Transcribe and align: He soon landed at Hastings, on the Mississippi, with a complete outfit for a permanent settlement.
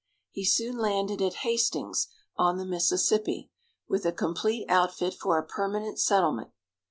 He 0.31 0.45
soon 0.45 0.79
landed 0.79 1.21
at 1.21 1.35
Hastings, 1.45 2.07
on 2.35 2.57
the 2.57 2.65
Mississippi, 2.65 3.51
with 3.87 4.03
a 4.03 4.11
complete 4.11 4.65
outfit 4.67 5.13
for 5.13 5.37
a 5.37 5.45
permanent 5.45 5.99
settlement. 5.99 6.49